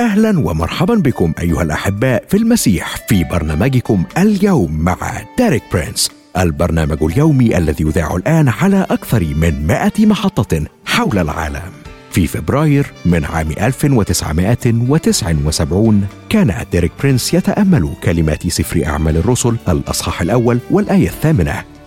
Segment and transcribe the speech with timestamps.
[0.00, 4.96] أهلا ومرحبا بكم أيها الأحباء في المسيح في برنامجكم اليوم مع
[5.38, 11.62] ديريك برينس البرنامج اليومي الذي يذاع الآن على أكثر من 100 محطة حول العالم.
[12.10, 20.58] في فبراير من عام 1979 كان ديريك برينس يتأمل كلمات سفر أعمال الرسل الأصحاح الأول
[20.70, 21.64] والآية الثامنة.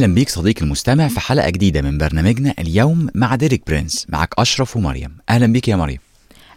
[0.00, 4.76] أهلا بيك صديقي المستمع في حلقة جديدة من برنامجنا اليوم مع ديريك برينس معك أشرف
[4.76, 5.16] ومريم.
[5.28, 5.98] أهلا بيك يا مريم.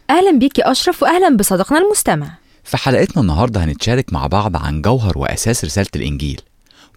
[0.10, 2.38] أهلا بيك يا أشرف وأهلا بصديقنا المستمع.
[2.64, 6.42] في حلقتنا النهاردة هنتشارك مع بعض عن جوهر وأساس رسالة الإنجيل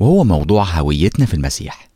[0.00, 1.88] وهو موضوع هويتنا في المسيح.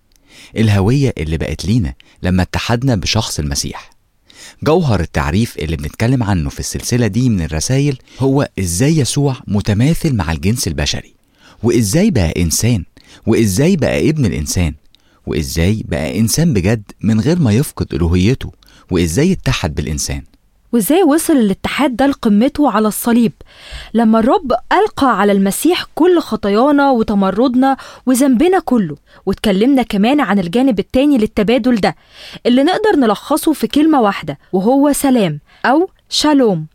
[0.57, 3.91] الهوية اللي بقت لينا لما اتحدنا بشخص المسيح.
[4.63, 10.33] جوهر التعريف اللي بنتكلم عنه في السلسلة دي من الرسائل هو إزاي يسوع متماثل مع
[10.33, 11.15] الجنس البشري
[11.63, 12.85] وإزاي بقى إنسان
[13.27, 14.75] وإزاي بقى ابن الإنسان؟
[15.27, 18.53] وإزاي بقى إنسان بجد من غير ما يفقد ألوهيته؟
[18.91, 20.23] وإزاي اتحد بالإنسان؟
[20.73, 23.33] وإزاي وصل الاتحاد ده لقمته على الصليب؟
[23.95, 31.19] لما الرب ألقى على المسيح كل خطايانا وتمردنا وذنبنا كله واتكلمنا كمان عن الجانب التاني
[31.19, 31.97] للتبادل ده
[32.47, 36.67] اللي نقدر نلخصه في كلمة واحدة وهو سلام أو شالوم.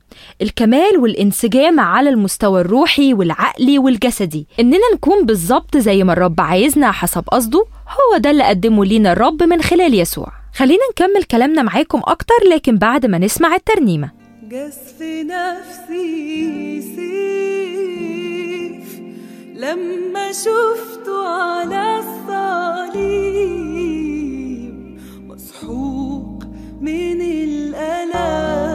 [0.41, 4.47] الكمال والانسجام على المستوى الروحي والعقلي والجسدي.
[4.59, 9.43] إننا نكون بالظبط زي ما الرب عايزنا حسب قصده هو ده اللي قدمه لينا الرب
[9.43, 10.27] من خلال يسوع.
[10.53, 14.11] خلينا نكمل كلامنا معاكم أكتر لكن بعد ما نسمع الترنيمة.
[14.43, 17.05] جس في نفسي سيف
[19.55, 23.25] لما شفته على الصليب
[25.27, 26.43] مسحوق
[26.81, 28.74] من الألم.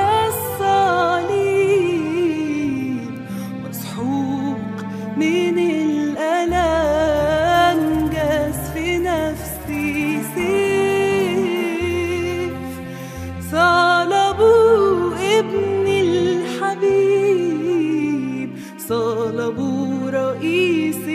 [20.43, 21.10] e se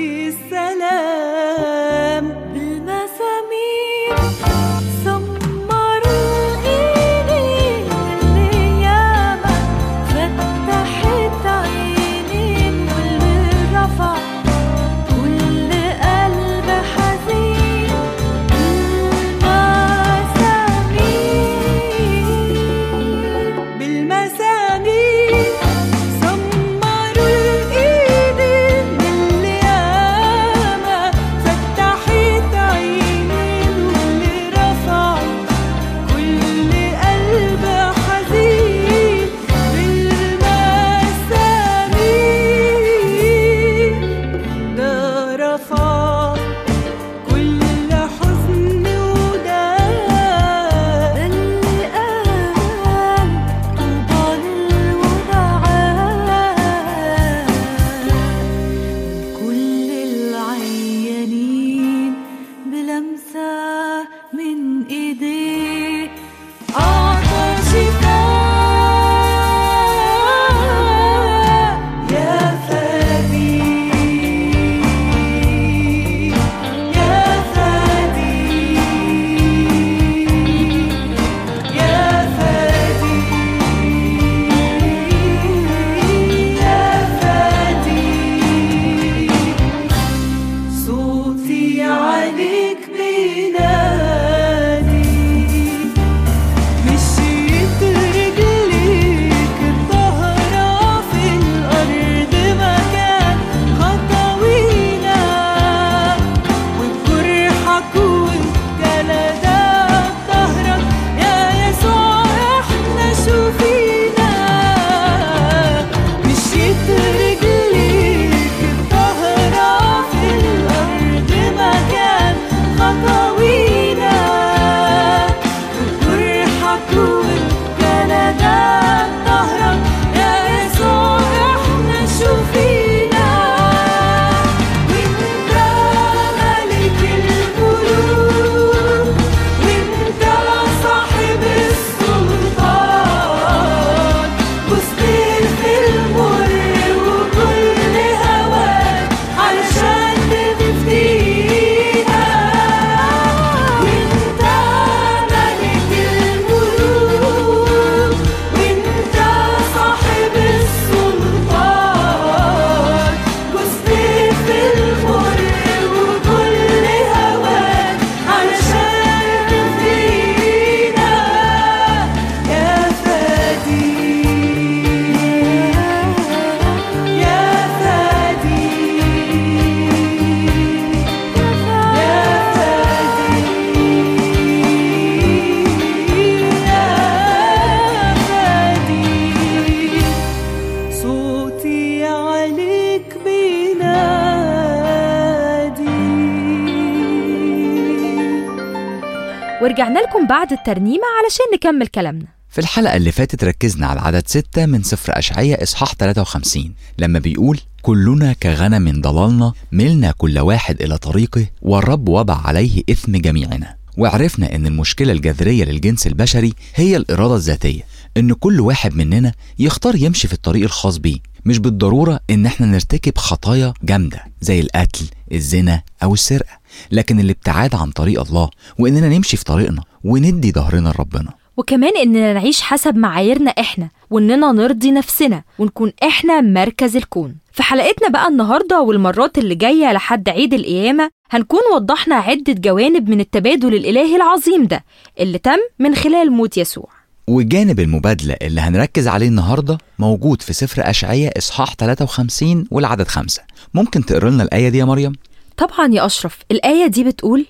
[199.77, 202.27] ورجعنا لكم بعد الترنيمة علشان نكمل كلامنا.
[202.51, 207.61] في الحلقة اللي فاتت ركزنا على عدد ستة من سفر أشعية إصحاح 53 لما بيقول
[207.83, 213.77] كلنا كغنم ضللنا ملنا كل واحد إلى طريقه والرب وضع عليه إثم جميعنا.
[213.99, 217.83] وعرفنا إن المشكلة الجذرية للجنس البشري هي الإرادة الذاتية
[218.17, 223.19] إن كل واحد مننا يختار يمشي في الطريق الخاص بيه مش بالضرورة إن إحنا نرتكب
[223.19, 226.59] خطايا جامدة زي القتل الزنا أو السرقة.
[226.93, 231.31] لكن الابتعاد عن طريق الله وإننا نمشي في طريقنا وندي ظهرنا لربنا.
[231.57, 237.35] وكمان إننا نعيش حسب معاييرنا إحنا وإننا نرضي نفسنا ونكون إحنا مركز الكون.
[237.53, 243.21] في حلقتنا بقى النهاردة والمرات اللي جاية لحد عيد القيامة هنكون وضحنا عدة جوانب من
[243.21, 244.85] التبادل الإلهي العظيم ده
[245.21, 246.89] اللي تم من خلال موت يسوع.
[247.29, 253.43] وجانب المبادلة اللي هنركز عليه النهاردة موجود في سفر أشعية إصحاح 53 والعدد خمسة.
[253.75, 255.13] ممكن تقرأ لنا الآية دي يا مريم؟
[255.57, 257.47] طبعا يا أشرف الآية دي بتقول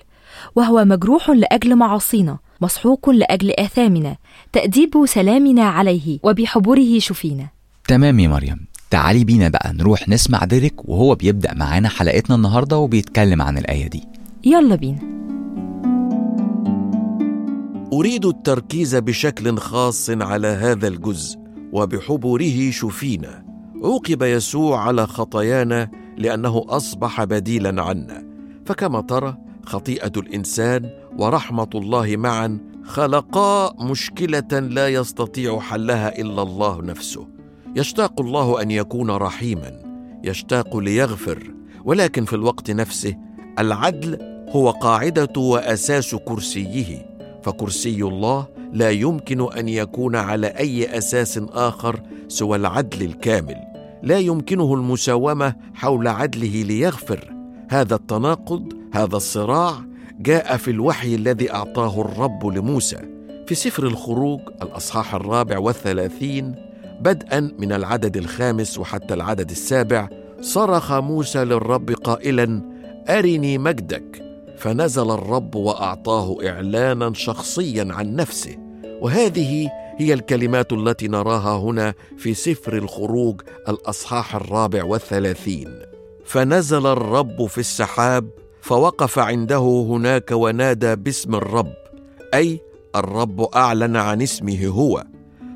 [0.55, 4.17] وهو مجروح لأجل معاصينا مسحوق لأجل آثامنا
[4.53, 7.47] تأديب سلامنا عليه وبحبره شفينا.
[7.87, 8.67] تمام يا مريم.
[8.89, 14.03] تعالي بينا بقى نروح نسمع ديريك وهو بيبدأ معانا حلقتنا النهاردة وبيتكلم عن الآية دي.
[14.45, 15.17] يلا بينا.
[17.93, 21.39] أريد التركيز بشكل خاص على هذا الجزء
[21.71, 23.45] وبحبره شفينا.
[23.83, 28.23] عوقب يسوع على خطايانا لأنه أصبح بديلا عنا
[28.65, 37.27] فكما ترى خطيئة الإنسان ورحمة الله معا خلقا مشكلة لا يستطيع حلها إلا الله نفسه.
[37.75, 39.81] يشتاق الله أن يكون رحيما
[40.23, 41.53] يشتاق ليغفر
[41.85, 43.15] ولكن في الوقت نفسه
[43.59, 44.17] العدل
[44.49, 47.17] هو قاعدة وأساس كرسيه.
[47.43, 53.66] فكرسي الله لا يمكن أن يكون على أي أساس آخر سوى العدل الكامل.
[54.03, 57.33] لا يمكنه المساومة حول عدله ليغفر.
[57.69, 59.73] هذا التناقض هذا الصراع
[60.19, 62.97] جاء في الوحي الذي أعطاه الرب لموسى.
[63.47, 66.55] في سفر الخروج الأصحاح الرابع والثلاثين
[67.01, 70.09] بدءا من العدد الخامس وحتى العدد السابع
[70.41, 72.61] صرخ موسى للرب قائلا
[73.09, 74.23] أرني مجدك.
[74.57, 78.66] فنزل الرب وأعطاه إعلانا شخصيا عن نفسه.
[79.01, 85.79] وهذه هي الكلمات التي نراها هنا في سفر الخروج الأصحاح الرابع والثلاثين.
[86.25, 88.29] فنزل الرب في السحاب
[88.61, 91.73] فوقف عنده هناك ونادى باسم الرب
[92.33, 92.61] أي
[92.95, 95.03] الرب أعلن عن اسمه هو.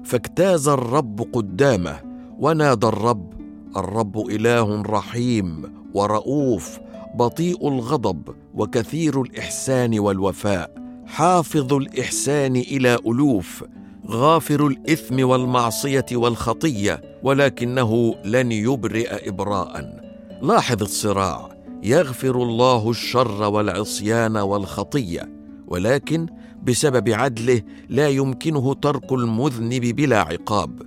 [0.05, 1.99] فاجتاز الرب قدامه
[2.39, 3.33] ونادى الرب
[3.77, 6.79] الرب إله رحيم ورؤوف
[7.15, 10.80] بطيء الغضب وكثير الإحسان والوفاء.
[11.11, 13.63] حافظ الإحسان إلى ألوف
[14.07, 20.01] غافر الإثم والمعصية والخطية ولكنه لن يبرئ ابراء.
[20.41, 25.29] لاحظ الصراع يغفر الله الشر والعصيان والخطية
[25.67, 26.27] ولكن
[26.63, 30.81] بسبب عدله لا يمكنه ترك المذنب بلا عقاب.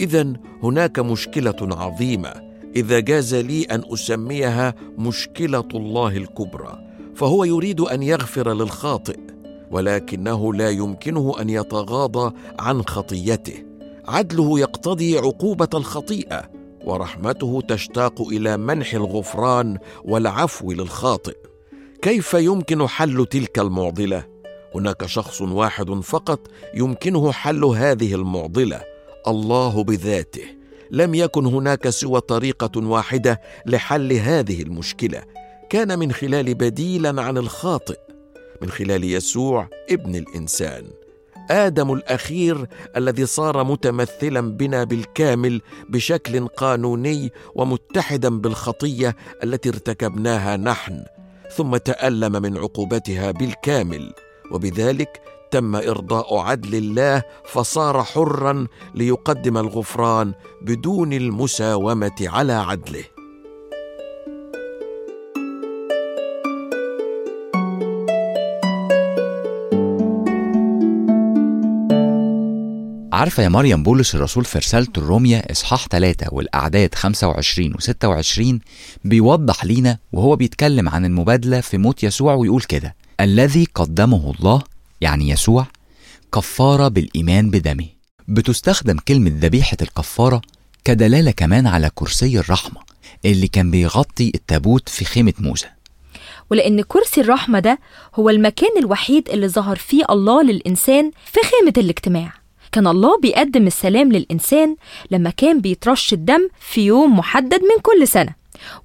[0.00, 0.32] اذا
[0.62, 2.32] هناك مشكلة عظيمة
[2.76, 6.78] إذا جاز لي أن أسميها مشكلة الله الكبرى
[7.14, 9.30] فهو يريد أن يغفر للخاطئ.
[9.70, 13.64] ولكنه لا يمكنه أن يتغاضى عن خطيته.
[14.08, 16.50] عدله يقتضي عقوبة الخطيئة
[16.84, 21.36] ورحمته تشتاق إلى منح الغفران والعفو للخاطئ.
[22.02, 24.24] كيف يمكن حل تلك المعضلة؟
[24.74, 26.40] هناك شخص واحد فقط
[26.74, 28.80] يمكنه حل هذه المعضلة
[29.28, 30.44] الله بذاته.
[30.90, 35.22] لم يكن هناك سوى طريقة واحدة لحل هذه المشكلة.
[35.70, 37.98] كان من خلال بديلا عن الخاطئ.
[38.62, 40.84] من خلال يسوع ابن الإنسان.
[41.50, 51.04] آدم الأخير الذي صار متمثلا بنا بالكامل بشكل قانوني ومتحدا بالخطية التي ارتكبناها نحن
[51.56, 54.12] ثم تألم من عقوبتها بالكامل
[54.52, 63.04] وبذلك تم إرضاء عدل الله فصار حرا ليقدم الغفران بدون المساومة على عدله.
[73.20, 78.60] عارفة يا مريم بولس الرسول في رسالته الرومية إصحاح 3 والأعداد 25 و 26
[79.04, 84.62] بيوضح لينا وهو بيتكلم عن المبادلة في موت يسوع ويقول كده الذي قدمه الله
[85.00, 85.66] يعني يسوع
[86.34, 87.86] كفارة بالإيمان بدمه.
[88.28, 90.42] بتستخدم كلمة ذبيحة الكفارة
[90.84, 92.80] كدلالة كمان على كرسي الرحمة
[93.24, 95.68] اللي كان بيغطي التابوت في خيمة موسى.
[96.50, 97.78] ولأن كرسي الرحمة ده
[98.14, 102.39] هو المكان الوحيد اللي ظهر فيه الله للإنسان في خيمة الاجتماع.
[102.72, 104.76] كان الله بيقدم السلام للإنسان
[105.10, 108.34] لما كان بيترش الدم في يوم محدد من كل سنة.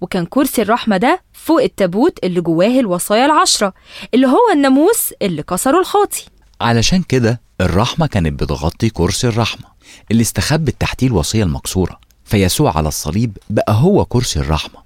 [0.01, 3.73] وكان كرسي الرحمة ده فوق التابوت اللي جواه الوصايا العشرة
[4.13, 6.25] اللي هو الناموس اللي كسره الخاطي.
[6.61, 9.65] علشان كده الرحمة كانت بتغطي كرسي الرحمة
[10.11, 11.99] اللي استخبت تحتيه الوصية المكسورة.
[12.25, 14.79] فيسوع على الصليب بقى هو كرسي الرحمة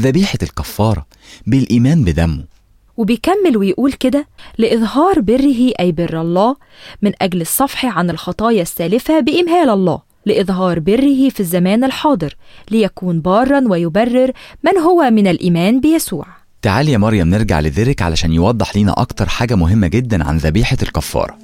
[0.00, 1.06] ذبيحة الكفارة
[1.46, 2.44] بالإيمان بدمه.
[2.96, 4.26] وبيكمل ويقول كده
[4.58, 6.56] لإظهار بره أي بر الله
[7.02, 12.36] من أجل الصفح عن الخطايا السالفة بإمهال الله لإظهار بره في الزمان الحاضر
[12.70, 14.32] ليكون بارا ويبرر
[14.62, 16.26] من هو من الإيمان بيسوع.
[16.62, 21.38] تعال يا مريم نرجع لديريك علشان يوضح لينا أكتر حاجة مهمة جدا عن ذبيحة الكفارة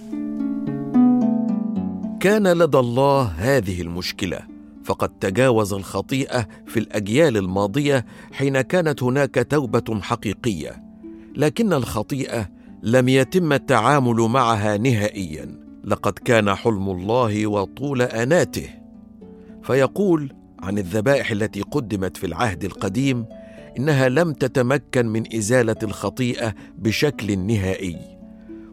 [2.20, 4.38] كان لدى الله هذه المشكلة
[4.84, 10.89] فقد تجاوز الخطيئة في الأجيال الماضية حين كانت هناك توبة حقيقية.
[11.36, 12.48] لكن الخطيئة
[12.82, 15.60] لم يتم التعامل معها نهائيا.
[15.84, 18.68] لقد كان حلم الله وطول أناته.
[19.62, 20.32] فيقول
[20.62, 23.26] عن الذبائح التي قدمت في العهد القديم
[23.78, 27.96] إنها لم تتمكن من إزالة الخطيئة بشكل نهائي.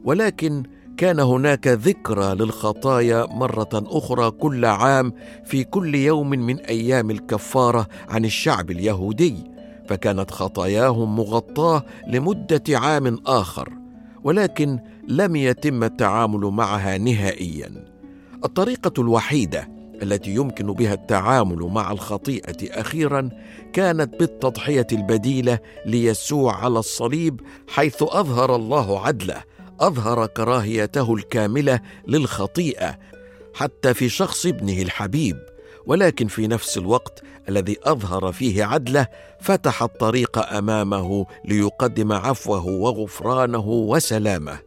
[0.04, 0.64] ولكن
[0.98, 5.14] كان هناك ذكرى للخطايا مرة أخرى كل عام
[5.46, 9.57] في كل يوم من أيام الكفارة عن الشعب اليهودي.
[9.88, 13.70] فكانت خطاياهم مغطاة لمدة عام آخر
[14.24, 17.86] ولكن لم يتم التعامل معها نهائيا.
[18.46, 19.70] الطريقة الوحيدة
[20.04, 23.30] التي يمكن بها التعامل مع الخطيئة أخيرا
[23.74, 29.44] كانت بالتضحية البديلة ليسوع على الصليب حيث أظهر الله عدله
[29.80, 32.98] أظهر كراهيته الكاملة للخطيئة
[33.54, 35.38] حتى في شخص ابنه الحبيب.
[35.88, 39.08] ولكن في نفس الوقت الذي أظهر فيه عدله
[39.42, 44.60] فتح الطريق أمامه ليقدم عفوه وغفرانه وسلامه.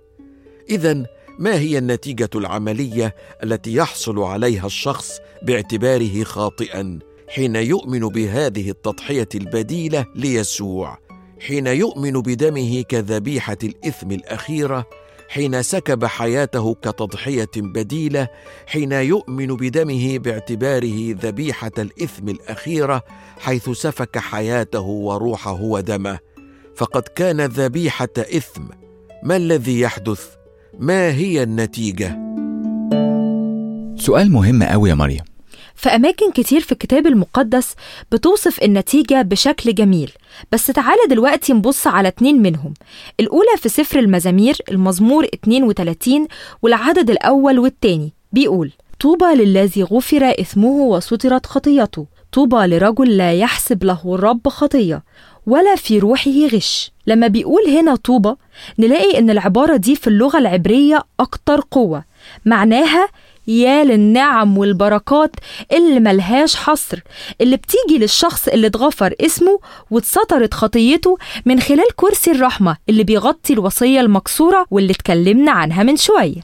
[0.70, 1.06] اذا
[1.38, 6.98] ما هي النتيجة العملية التي يحصل عليها الشخص باعتباره خاطئا
[7.28, 10.98] حين يؤمن بهذه التضحية البديلة ليسوع
[11.40, 14.86] حين يؤمن بدمه كذبيحة الإثم الأخيرة
[15.30, 18.28] حين سكب حياته كتضحية بديلة
[18.66, 23.02] حين يؤمن بدمه باعتباره ذبيحة الإثم الأخيرة
[23.38, 26.18] حيث سفك حياته وروحه ودمه.
[26.76, 28.62] فقد كان ذبيحة إثم.
[29.22, 30.26] ما الذي يحدث؟
[30.78, 32.18] ما هي النتيجة؟
[33.96, 35.29] سؤال مهم قوي يا مريم.
[35.80, 37.74] في أماكن كتير في الكتاب المقدس
[38.12, 40.10] بتوصف النتيجة بشكل جميل.
[40.52, 42.74] بس تعالى دلوقتي نبص على اتنين منهم.
[43.20, 46.26] الأولى في سفر المزامير المزمور 32
[46.62, 48.12] والعدد الأول والتاني.
[48.32, 52.06] بيقول طوبى للذي غفر إثمه وسترت خطيته.
[52.32, 55.02] طوبى لرجل لا يحسب له الرب خطية
[55.46, 56.90] ولا في روحه غش.
[57.06, 58.34] لما بيقول هنا طوبى
[58.78, 62.04] نلاقي إن العبارة دي في اللغة العبرية أكتر قوة.
[62.44, 63.08] معناها
[63.50, 65.36] يا للنعم والبركات
[65.72, 67.00] اللي ملهاش حصر
[67.40, 74.00] اللي بتيجي للشخص اللي اتغفر اسمه واتسترت خطيته من خلال كرسي الرحمة اللي بيغطي الوصية
[74.00, 76.40] المكسورة واللي اتكلمنا عنها من شوية.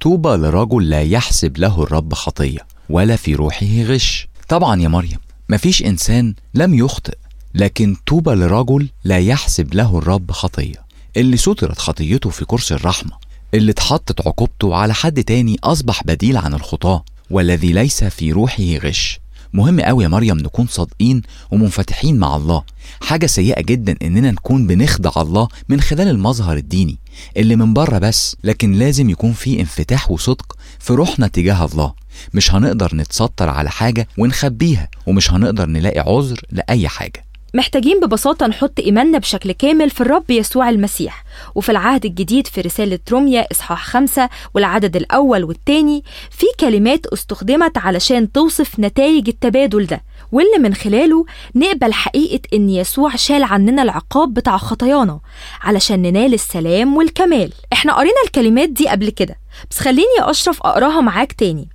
[0.00, 4.28] طوبى لرجل لا يحسب له الرب خطية ولا في روحه غش.
[4.48, 7.16] طبعا يا مريم مفيش إنسان لم يخطئ
[7.54, 10.88] لكن طوبى لرجل لا يحسب له الرب خطية.
[11.16, 13.12] اللي سترت خطيته في كرسي الرحمة
[13.54, 19.20] اللي اتحطت عقوبته على حد تاني أصبح بديل عن الخطاة والذي ليس في روحه غش.
[19.52, 22.62] مهم قوي يا مريم نكون صادقين ومنفتحين مع الله.
[23.00, 26.98] حاجة سيئة جدا إننا نكون بنخدع الله من خلال المظهر الديني
[27.36, 31.92] اللي من بره بس لكن لازم يكون في انفتاح وصدق في روحنا تجاه الله.
[32.34, 37.27] مش هنقدر نتستر على حاجة ونخبيها ومش هنقدر نلاقي عذر لأي حاجة.
[37.54, 41.24] محتاجين ببساطة نحط إيماننا بشكل كامل في الرب يسوع المسيح
[41.54, 48.32] وفي العهد الجديد في رسالة روميا إصحاح خمسة والعدد الأول والتاني في كلمات استخدمت علشان
[48.32, 50.02] توصف نتائج التبادل ده
[50.32, 51.24] واللي من خلاله
[51.54, 55.20] نقبل حقيقة إن يسوع شال عننا العقاب بتاع خطايانا
[55.62, 57.52] علشان ننال السلام والكمال.
[57.72, 59.36] إحنا قرينا الكلمات دي قبل كده
[59.70, 61.68] بس خليني أشرف أقراها معاك تاني.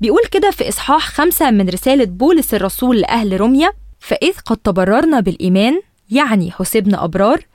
[0.00, 5.80] بيقول كده في إصحاح خمسة من رسالة بولس الرسول لأهل روميا فإذ قد تبررنا بالإيمان
[6.10, 7.46] يعني حسبنا أبرار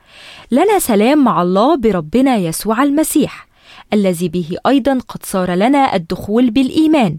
[0.50, 3.46] لنا سلام مع الله بربنا يسوع المسيح
[3.92, 7.18] الذي به أيضا قد صار لنا الدخول بالإيمان.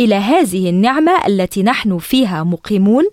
[0.00, 3.04] إلى هذه النعمة التي نحن فيها مقيمون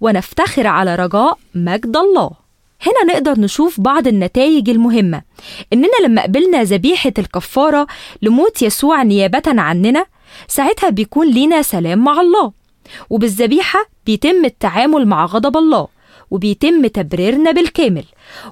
[0.00, 2.30] ونفتخر على رجاء مجد الله.
[2.82, 5.22] هنا نقدر نشوف بعض النتائج المهمة.
[5.72, 7.86] إننا لما قبلنا ذبيحة الكفارة
[8.22, 10.06] لموت يسوع نيابة عننا
[10.48, 12.52] ساعتها بيكون لينا سلام مع الله.
[13.10, 15.88] وبالذبيحة بيتم التعامل مع غضب الله
[16.30, 18.04] وبيتم تبريرنا بالكامل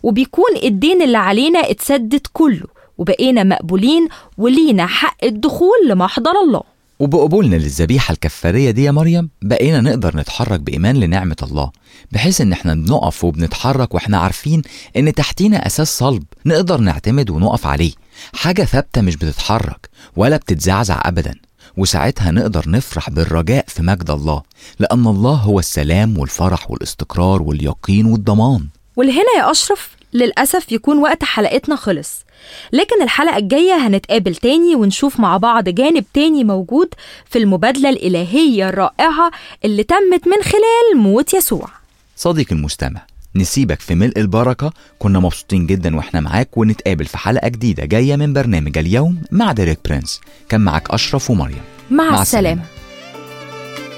[0.02, 2.66] وبيكون الدين اللي علينا اتسدد كله
[2.98, 4.08] وبقينا مقبولين
[4.38, 6.62] ولينا حق الدخول لمحضر الله.
[7.00, 11.70] وبقبولنا للذبيحة الكفارية دي يا مريم بقينا نقدر نتحرك بإيمان لنعمة الله
[12.12, 14.62] بحيث إن إحنا بنقف وبنتحرك وإحنا عارفين
[14.96, 17.92] إن تحتينا أساس صلب نقدر نعتمد ونقف عليه.
[18.34, 21.34] حاجة ثابتة مش بتتحرك ولا بتتزعزع أبدا.
[21.76, 24.42] وساعتها نقدر نفرح بالرجاء في مجد الله
[24.78, 28.66] لأن الله هو السلام والفرح والاستقرار واليقين والضمان.
[28.96, 32.24] ولهنا يا أشرف للأسف يكون وقت حلقتنا خلص.
[32.72, 36.88] لكن الحلقة الجاية هنتقابل تاني ونشوف مع بعض جانب تاني موجود
[37.30, 39.30] في المبادلة الإلهية الرائعة
[39.64, 41.68] اللي تمت من خلال موت يسوع.
[42.16, 43.00] صديقي المستمع
[43.34, 44.72] نسيبك في ملء البركة.
[44.98, 49.78] كنا مبسوطين جدا وإحنا معاك ونتقابل في حلقة جديدة جاية من برنامج اليوم مع ديريك
[49.84, 50.20] برنس.
[50.48, 51.71] كان معاك أشرف ومريم.
[51.90, 52.62] مع, مع السلامة.